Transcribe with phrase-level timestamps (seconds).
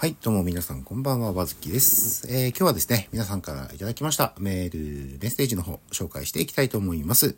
[0.00, 2.28] はい、どうも皆さんこんばんは、わずきです。
[2.30, 7.34] えー今日はですね、皆さんからいただきましたメール、メッセージの方、紹介していきたいと思います。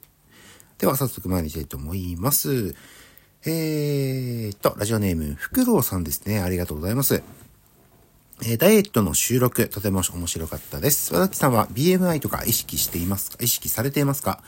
[0.77, 2.75] では、早速参りたいと思います。
[3.47, 6.41] えーっと、ラジオネーム、ふくろうさんですね。
[6.41, 7.23] ありがとうございます。
[8.43, 11.15] えーダイエットの収録、とても面白かったです。
[11.15, 13.39] 和崎さんは BMI とか意識していますか？
[13.43, 14.43] 意識されていますか？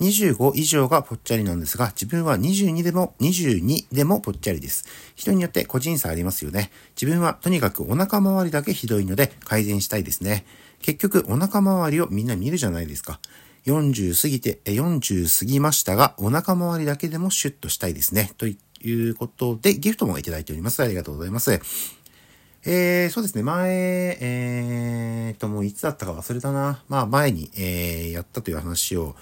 [0.00, 4.84] ?25 以上がぽっちゃりなんですが、自分は22でも、22でもぽっちゃりです。
[5.14, 6.70] 人によって個人差ありますよね。
[7.00, 10.44] 自分はとにかくお腹周りだけひどいので改善したいですね。
[10.80, 13.20] 結局、お腹周りをみんな見るじゃないですか。
[13.66, 18.32] 40過ぎて、40過ぎましたが、お腹周りだけでもシュッとしたいですね。
[18.36, 18.56] とい
[19.10, 20.82] うことで、ギフトもいただいております。
[20.82, 21.60] ありがとうございます。
[22.66, 26.82] えー、そうですね、前、えーと、もういつだったか忘れたな。
[26.88, 29.16] まあ、前に、えー、やったという話を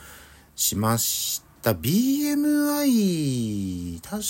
[0.57, 1.73] しました。
[1.73, 4.21] BMI、確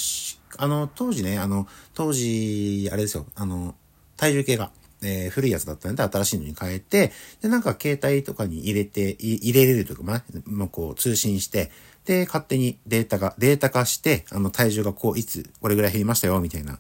[0.56, 3.74] か、あの、当時ね、あの、当時、あれですよ、あの、
[4.16, 4.70] 体重計が、
[5.04, 11.70] えー古いやつだったので新しいのに変えて、で、なんか携帯とかに入れて、入れれるというか、まあ、もうこう通信して、
[12.04, 16.78] で、勝手にデータが、データ化して、あの、体重がこう、いつ、これぐらい減りましたよ、みたいな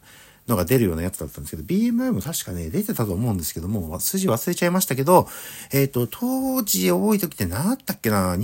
[0.48, 5.28] のが出るようなやつだったんですけど、BMI も確かね、出てたと思うんですけども、数字忘れちゃいましたけど、
[5.72, 8.36] えっ、と、当時多い時って何だったっけな、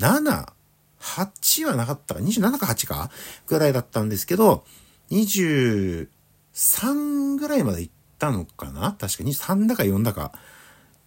[0.00, 0.52] 7、
[1.00, 3.10] 8はなかったか、27か8か
[3.46, 4.64] ぐらいだったんですけど、
[5.10, 6.06] 23
[7.36, 8.96] ぐらいまで行ったのかな？
[8.98, 10.32] 確か23だか4だか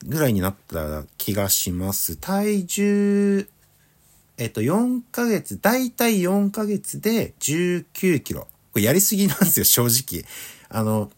[0.05, 2.17] ぐらいになった気がします。
[2.17, 3.47] 体重、
[4.37, 8.47] えっと、4ヶ月、だいたい4ヶ月で19キロ。
[8.73, 10.25] これやりすぎなんですよ、正直。
[10.69, 11.11] あの、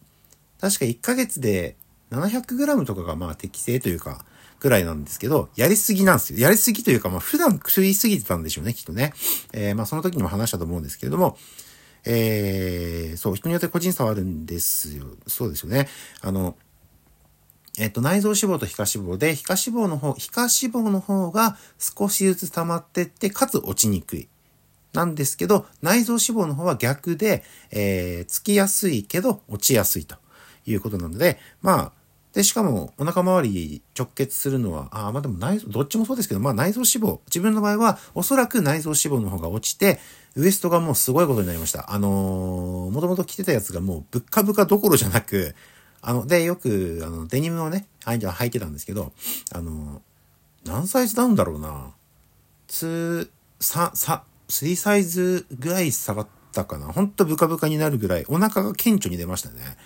[0.59, 1.75] 確か1ヶ月で
[2.11, 4.25] 700グラムとかがまあ適正というか、
[4.59, 6.39] ぐらいなんですけど、やりすぎなんですよ。
[6.39, 9.13] やりすぎというか、まあ普段食いすぎてたんでしょうね、きっとね。
[9.53, 11.37] えーまあその時にも話したと思うんですけれども、
[12.05, 15.05] えーそう、人によって個人差はあるんですよ。
[15.27, 15.87] そうですよね。
[16.21, 16.55] あの、
[17.77, 24.29] えっと、内臓脂肪と皮下脂肪で、皮下脂肪の方、皮下脂肪の方が少しずつ溜まってって、かつ落ちにくい。
[24.95, 30.15] なんですけど、内臓脂肪の方は逆で、えー、つきやすいけど落ちやすいと
[30.65, 31.91] いうことなので、まあ、
[32.35, 39.99] で、しかもお腹周り直結するのは、あ、まあでも内臓、どっちもそうですけど、まあ内臓脂肪、自分の場合はおそらく内臓脂肪の方が落ちて、
[40.35, 41.93] ウエストがもうすごいことになりました。
[41.93, 45.55] あのー、もともと着てたやつがもうぶっかぶかどころじゃなく、
[46.01, 49.13] あの、で、よく、あの、デニムをね、はい履いてたんですけど、
[49.53, 51.93] あのー、何サイズダウンだろうな。
[52.67, 53.29] 2、
[53.61, 54.19] 3、3、
[54.49, 56.87] 3サイズぐらい下がったかな。
[56.87, 59.77] ほんとブカブカになるぐらい、お腹が顕著に出ましたね。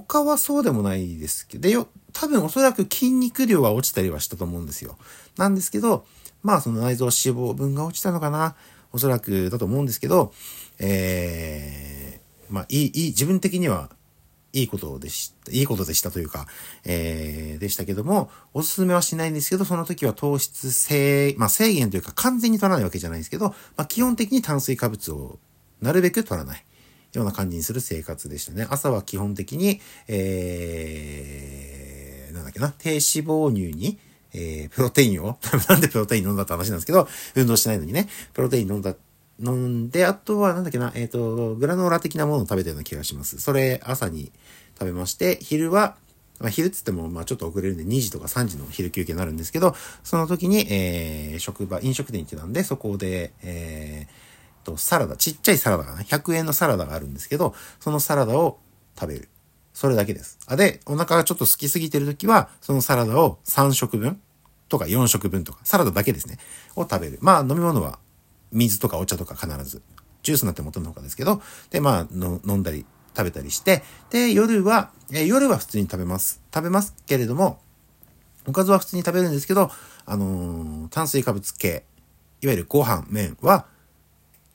[0.00, 4.98] 他はそうでもないですけど、でよ、多分おそらく筋肉量は落ちたりはしたと思うんですよ。
[5.38, 6.04] なんですけど、
[6.42, 8.56] まあその内臓脂肪分が落ちたのかな。
[8.92, 10.32] おそらくだと思うんですけど、
[10.78, 13.90] えー、まあいい、いい、自分的には
[14.52, 16.46] いいことでした、いいことでしたというか、
[16.84, 25.38] えー、でしたけども、おすすめはしないんですけど、その時は糖質制、まあ制限というか完全に取らないわけじゃないですけど、まあ基本的に炭水化物を
[25.80, 26.64] なるべく取らない。
[27.16, 28.66] ような感じにする生活でしたね。
[28.68, 33.98] 朝は基本的に、えー、なんだっけな、低脂肪乳に、
[34.34, 35.38] えー、プロテインを、
[35.68, 38.94] なんでプロテイン飲んだって話なんですけど、運動しないのにね、プロテイン飲んだ、
[39.40, 43.40] 飲んで、あとはなんだっけな、えっ、と、グラノーラ的なものを食べたような気がします。
[43.40, 44.30] それ、朝に
[44.78, 45.96] 食べまして、昼は、
[46.38, 49.74] まあ、昼っつっても、まあちょっと遅れるんで2時とか3時の昼休憩になるんですけど、
[50.04, 54.25] その時に、えー、職場、飲食店行ってたんで、そこで、えー、
[54.66, 58.58] と、サラダ、ちっちゃいサラダがね、100円のサラダがあるんですけど、そのサラダを
[58.98, 59.28] 食べる。
[59.72, 60.38] それだけです。
[60.46, 64.20] あ、で、お腹がちょっと空きすぎてるときは、そのサラダを3食分
[64.68, 66.38] とか4食分とか、サラダだけですね、
[66.74, 67.18] を食べる。
[67.22, 67.98] まあ、飲み物は
[68.52, 69.82] 水とかお茶とか必ず。
[70.22, 71.40] ジュースになってもとのほかですけど、
[71.70, 72.84] で、まあ、飲んだり、
[73.16, 76.42] 食べたりして、で、夜は、え夜は普通に食べます。
[76.52, 77.60] 食べますけれども、
[78.46, 79.70] おかずは普通に食べるんですけど、
[80.04, 81.84] あのー炭水化物系、
[82.42, 83.66] いわゆるご飯、麺は、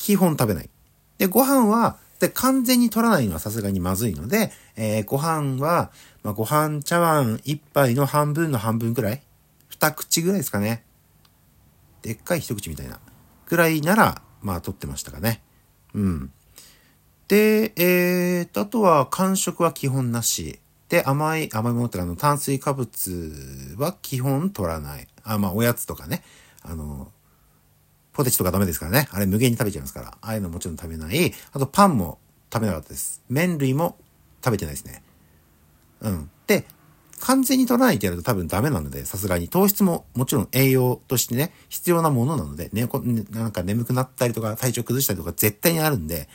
[0.02, 0.70] 基本食べない。
[1.20, 5.92] で、ご飯は、で、完全に取らないのはさすがにまずいので、えーご飯は、
[6.24, 9.22] まあ、ご飯茶碗一杯の半分の半分くらい？
[9.70, 10.84] 二口ぐらいですかね。
[12.02, 13.00] でっかい一口みたいな。
[13.46, 15.44] ぐらいなら、まあ、取ってましたかね。
[15.94, 16.32] うん。
[17.28, 20.60] で、えーと、あとは間食は基本なし。
[20.90, 25.08] で、甘い、甘いものってあの、炭水化物は基本取らない。
[25.24, 26.24] あ、まあ、おやつとかね。
[26.64, 27.12] あの、
[28.14, 29.08] ポテチとかダメですからね。
[29.12, 30.08] あれ無限に食べちゃいますから。
[30.10, 31.34] ああいうのもちろん食べない。
[31.54, 32.20] あとパンも
[32.52, 33.22] 食べなかったです。
[33.30, 33.98] 麺類も
[34.44, 35.04] 食べてないですね。
[36.02, 36.30] うん。
[36.48, 36.66] で、
[37.22, 39.48] 完全に取らないってやると多分ダメなので、さすがに。
[39.48, 42.90] 糖質ももちろん栄養としてね、必要なものなので、ね、
[43.32, 46.28] なんか眠くなったりとか体調崩したりとか絶対にあるんで、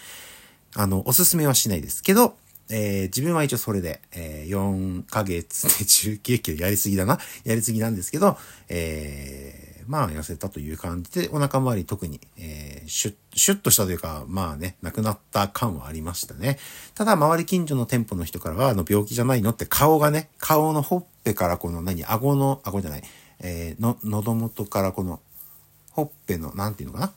[0.75, 2.03] あの、おすすめはしないです。
[2.03, 2.37] けど、
[2.69, 5.69] えー、自分は一応それで、えー、4ヶ月で
[6.19, 7.19] 19キロやりすぎだな。
[7.45, 8.37] やりすぎなんですけど、
[8.69, 16.59] えー、まあ痩せたという感じで、お腹周り特に、えー、シュッ、シュッとしたというか、まあね、亡くなった感はありましたね。
[16.95, 23.03] ただ、周り近所の店舗の人からは、あの、病気じゃないのって顔がね、顔のほっぺからこの何、顎の、顎じゃない、
[23.41, 25.21] えー、の、喉元からこの、
[25.91, 27.13] ほっぺの、なんていうのかな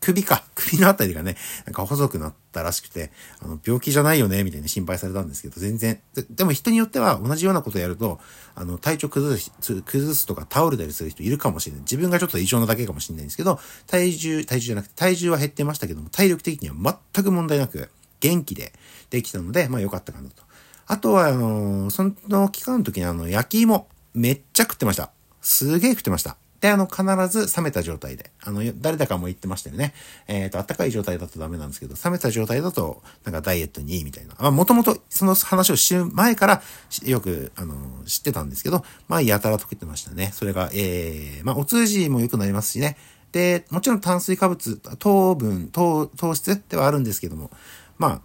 [0.00, 0.44] 首か。
[0.54, 3.10] 首のあたりがね、なんか細くなったらしくて、
[3.40, 6.00] あの、病気じゃないよね、みたいに心配されたんですけど、全然。
[6.14, 8.20] ででも人によっては同じようなことやると、
[8.54, 9.50] あの、体調崩す、
[9.82, 11.82] 崩すとか倒れたりする人いるかもしれない。
[11.82, 17.88] 自分がちょっと異常なだけかもしれないんですけど、体重、体重じゃなくて体重は減ってましたけども、体力的には全く問題なく、
[18.20, 18.72] 元気で
[19.10, 20.42] できたので、まあ良かったかなと。
[20.86, 25.10] あとは、あのその期間の時にあの、焼き芋、めっちゃ食ってました。
[25.42, 26.36] すげえ食ってました。
[26.60, 29.92] で、あの、必ず冷めた状態で、あの、誰だかも言ってましたよね。
[30.26, 34.34] えっ、ー、と、暖かい状態だとダメなんですけど、冷めた状態だと、なんかダイエットにいいみたいな。
[34.38, 36.62] まあ、もともとその話を知る前から、
[37.04, 37.74] よく、あの、
[38.06, 40.30] 知ってたんですけど、まあ、やたらと食ってましたね。
[40.34, 42.96] それが、ええー、まあ、お通じも良くなりますしね。
[43.32, 47.50] で、もちろん炭水化物、糖分、糖、糖質ではあるんですけども、
[47.98, 48.20] まあ、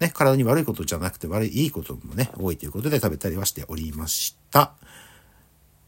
[0.00, 4.72] ね、体に悪いことじゃなくて悪い、いいこともね、多いということで食べたりはしておりました。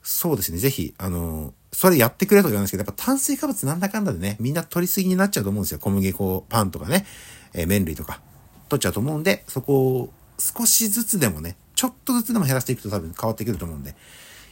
[0.05, 5.79] そうですね、ぜひ、あの、それやってくれと言わないんですけど、やっぱ炭水化物なんだかんだでね、みんな取りすぎになっちゃうと思うんですよ。
[5.79, 7.07] 小麦粉、パンとかね、
[7.55, 8.21] えー、麺類とか、
[8.69, 13.97] 取っちゃうと思うんで、そこを少しずつでもね、ちょっとずつでも減らしていくと多分変わってくると思うんで、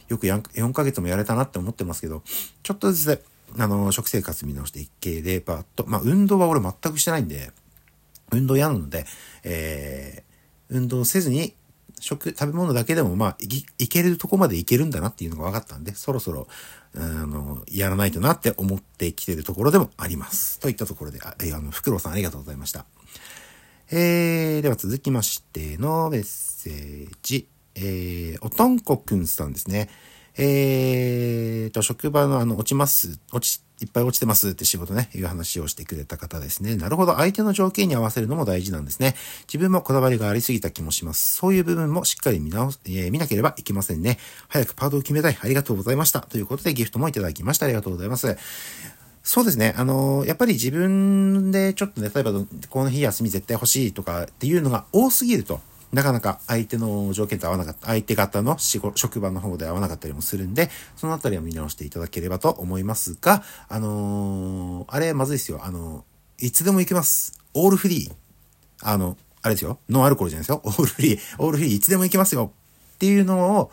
[0.07, 2.23] よく 4, ヶ月もやれたなって思ってますけど、
[2.63, 3.23] ちょっとずつで、
[3.59, 7.51] あの、食生活見直していければと、まあ、運動は俺全くしてないんで、
[8.31, 9.05] 運動嫌なので、
[9.43, 11.53] えー、運動せずに
[11.99, 16.47] 食、食べ物だけでもまあい、いけるとこまでいけるんだなっていうのが分かったんで、そろそろ、
[16.95, 20.59] あの、やらないとなって思ってきてるところでもあります。
[20.59, 22.85] といったところで、あ、あの、フクロウさんありがとうございました。
[23.91, 27.47] えー、では続きましてのメッセージ。
[27.75, 29.89] えー、おとんこくんさんですね。
[30.35, 36.75] えーと、職場のあの、落ちます、落ち、いっぱい落ちてますって仕事ね、いう話をしてくれた方ですね。
[36.75, 39.15] なるほど、相手の条件に合わせるのも大事なんですね。
[39.47, 41.35] 自分もこだわりがありすぎた気もします。
[41.35, 44.17] そういう部分もしっかり見直す、えー、見なければいけませんね。
[44.47, 45.37] 早くパートを決めたい。
[45.39, 46.21] ありがとうございました。
[46.21, 47.65] ということでギフトもいただきました。
[47.65, 48.37] ありがとうございます。
[49.23, 49.73] そうですね。
[49.77, 52.31] あのー、やっぱり自分でちょっとね、例えば
[52.69, 55.61] この日休み絶対欲しいとかっていうのが多すぎると、
[55.93, 65.61] なかなか相手の条件と合わなかった、相手方の仕事、職場の方で合わなかったりもするんで、そのあたりを見直していただければと思いますが、あのー、あれまずいですよ。
[65.63, 67.39] あのー、いつでも行けます。
[67.53, 68.11] オールフリー。
[68.81, 69.77] あの、あれですよ。
[69.87, 70.61] ノンアルコールじゃないですよ。
[70.63, 71.19] オールフリー。
[71.37, 72.51] オールフリーいつでも行けますよ。
[72.95, 73.71] っていうのを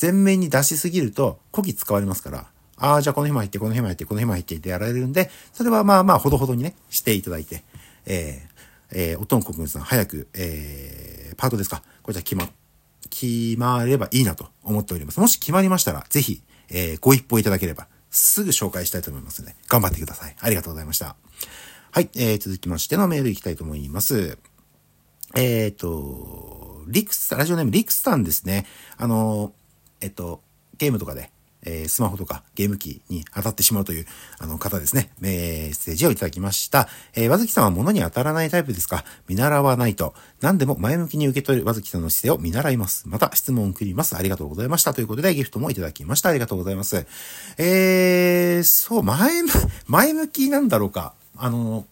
[0.00, 2.46] 前面に出しすぎると、こき使われますから、
[2.78, 7.62] ああ、じゃあこの日も入って、この日も入って、この日も入ってってやられるんで、それはまあまあ、ほどほどにね、していただいて、
[8.06, 8.49] えー、
[8.92, 12.48] えー、おとんこくんさん、早く、えー、パートですかこれじゃ決ま、
[13.08, 15.20] 決まればいいなと思っております。
[15.20, 20.36] もし決まりましたら、ぜひ、えー、ご一報いただければ、すぐ紹介したいと思いますので、頑張ってください。
[20.40, 21.16] ありがとうございました。
[21.92, 24.38] はい、えー、続きましてのメールいきたいと思います。
[25.34, 28.66] えっ、ー、と、リクス、ラジオネームリクスさんですね。
[28.96, 29.52] あの、
[30.00, 30.42] えっと、
[30.78, 31.30] ゲームとかで、
[31.64, 34.06] えー、スマホとかゲーム機に当たってしまうという、
[34.38, 35.10] あの方ですね。
[35.20, 36.88] メッセージをいただきました。
[37.14, 39.04] えー、和月さんは物に当たらないタイプですか？
[39.28, 40.14] 見習わないと。
[40.40, 43.08] 何でも前向きに受け取る和月さんの姿勢を見習います。
[43.08, 44.16] また質問を送ります。
[44.16, 44.94] ありがとうございました。
[44.94, 46.30] ということでギフトもいただきました。
[46.30, 47.06] ありがとうございます。
[47.58, 49.42] えー、そう、前、
[49.86, 51.14] 前向きなんだろうか？
[51.36, 51.86] あの、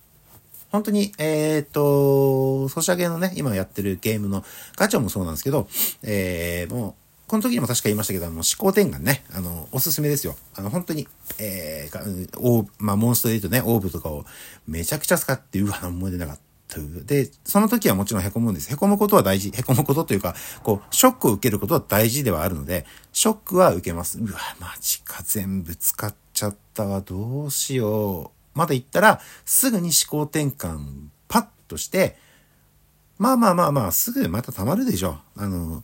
[0.71, 4.45] 本当に、えっ、と、ソシャゲのね、今やってるゲームの
[4.77, 5.67] ガチャもそうなんですけど、
[6.03, 6.95] えー、もう、
[7.29, 10.35] この時にも確か言いましたけど、あの、思考転換ね、あの、おすすめですよ。
[10.55, 11.07] あの、本当に、
[11.39, 14.25] えー、おまあ、モンストで言うとね、オーブとかを
[14.67, 16.43] めちゃくちゃ使って、うわ、何も出なかった。
[17.05, 18.71] で、その時はもちろん凹むんです。
[18.71, 19.51] 凹むことは大事。
[19.53, 24.19] 凹むことというか、こう、ショックを受けることは大事ではあるので、ショックは受けます。
[24.19, 28.59] うわ、マジか、全部使っちゃったわ、どうしよう。
[28.59, 32.17] まだ言ったら、すぐに思考転換、パッとして、
[33.19, 35.19] まあまあまあまあ、すぐまた溜まるでしょ。
[35.37, 35.83] あの、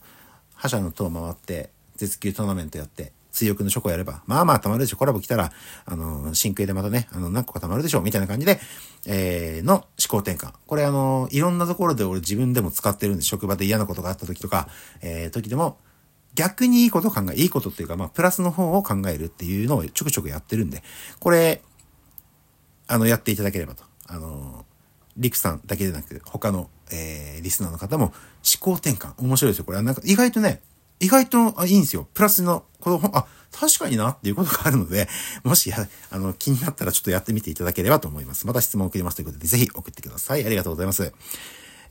[0.64, 4.96] 覇者の塔を回って、絶級トーナメントやって、追憶のチョコやれば、まあまあ溜まるでしょ。
[4.96, 5.52] コラボ来たら、
[5.84, 8.00] あの、真空でまたね、あの、何個か溜まるでしょ。
[8.00, 8.60] みたいな感じで、
[9.06, 10.52] えー、の思考転換。
[10.66, 14.68] これあの、いろんなところで俺自分でも使ってるんで、職場で嫌なことがあった時とか、
[15.02, 15.78] えー、時でも、
[16.34, 20.82] 逆にいいことを考え、いいことっていうか、まあ、プラスの方を考えるっていうのをちょくちょくやってるんで、
[21.20, 21.60] これ、
[22.86, 23.84] あの、やっていただければと。
[24.06, 24.64] あの、
[25.16, 28.14] リクさんだけでなく、他の、えー、リスナーの方も思
[28.60, 29.12] 考転換。
[29.18, 29.64] 面白いですよ。
[29.64, 30.60] これはなんか意外とね、
[31.00, 32.08] 意外とあいいんですよ。
[32.14, 35.08] プラスの、この、あ、確かになっていうことがあるので、
[35.44, 38.46] もしや、あの、気になったらちょっとやってみていただければと思います。
[38.46, 40.44] また質問を送りますということで、ぜひ送ってください。
[40.44, 41.12] ありがとうございます。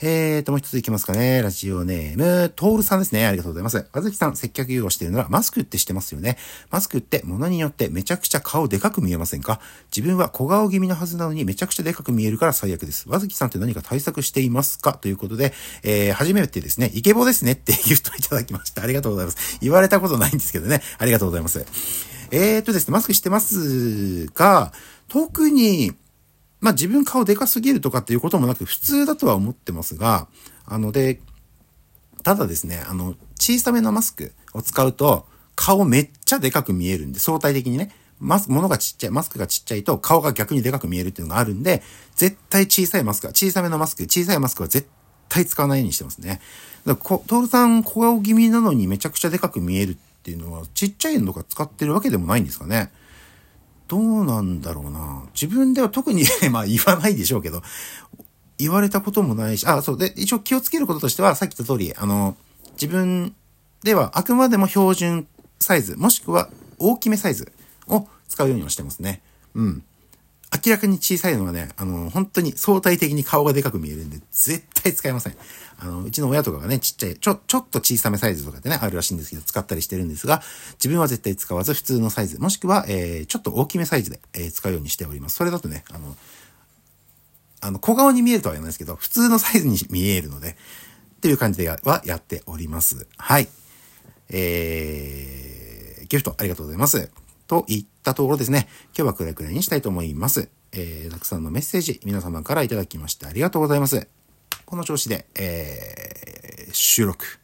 [0.06, 1.42] えーと、もう一ついきますかね。
[1.42, 3.26] ラジオネーム、トールさんですね。
[3.26, 3.88] ありがとうございます。
[3.90, 6.38] あずきさん、接客業をしてるなら、マスクってしてますよね。
[6.72, 9.62] マスクって物によってめちゃくちゃ顔でかく見えませんか？
[9.96, 13.08] 自分は小顔気味のはずなのにめちゃくちゃでかく見えるから最悪です。
[13.08, 14.92] わずきさんって何か対策していますか？
[14.92, 18.84] ということで、えー、初めてですね、イケボですねってギフトいただきました。
[18.84, 19.58] ありがとうございます。
[19.62, 20.82] 言われたことないんですけどね。
[20.98, 21.66] ありがとうございます。
[22.32, 24.74] えーとですね、マスクしてますが、
[25.08, 25.94] 特に、
[26.64, 30.30] まあ自分顔でかすぎるとかっていうこともなく普通だとは思ってますが、
[30.66, 31.20] あので、
[32.24, 41.84] ただですね、あの、小さめのマスクを使うと、顔めっちゃでかく見えるんで、相対的にね、マスク、物がちっちゃい、マスクがちっちゃいと顔が逆にでかく見えるっていうのがあるんで、
[42.16, 44.88] 絶対小さいマスクは、小さめのマスク、小さいマスクは絶
[45.28, 46.40] 対使わないようにしてますね。
[46.86, 52.90] だからトールさん小顔気味なのにめちゃくちゃでかく見えるっていうのは、ちっちゃいのとか使ってるわけでもないんですかね。
[53.88, 55.24] どうなんだろうな。
[55.34, 57.62] 自分では特に まあ言わないでしょうけど、
[58.58, 59.98] 言われたこともないし、あ、そう。
[59.98, 62.36] で、一応気をつけることとしては、さっき言った通り、あの、
[62.74, 63.36] 自分
[63.84, 65.28] ではあくまでも標準
[65.60, 66.50] サイズ、もしくは
[66.80, 67.52] 大きめサイズ
[67.88, 69.22] を使うようにはしてますね。
[69.56, 69.84] うん。
[70.54, 75.36] 明らかに小さいのはね、あの、本当に相対的に顔がでかく見えるんで、絶対使いません。
[75.80, 80.44] あの、うちの親とかがね、ちっちゃい、ちょ、ちょっと小さめサイズとかでね、あるらしいんですけど、使ったりしてるんですが、
[80.74, 85.38] 自分は絶対使わず、普通のサイズ、もしくは、えー、ちょっと大きめサイズで、えー、使うようにしております。
[85.38, 86.16] それだとね、あの、
[87.62, 93.08] あの、小顔に見えるとは言わないですけど、普通のサイズに見えるので、っていう感じではやっております。
[93.18, 93.48] はい。
[94.30, 97.10] えー、ギフトありがとうございます。
[97.54, 98.68] といったところですね。
[98.98, 100.50] 今日はくらいくらいにしたいと思います。
[100.72, 104.08] えー、たくさんのメッセージ、皆様からいただきましてありがとうございます。
[104.66, 107.40] この調子で、えー、収録、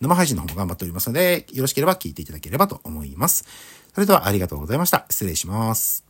[0.00, 3.46] 生配信の方も頑張っておりますので、よろしければ聞いていただければと思います。
[3.92, 5.06] それではありがとうございました。
[5.10, 6.07] 失礼します。